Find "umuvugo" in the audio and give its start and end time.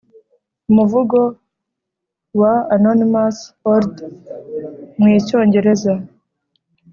0.69-1.19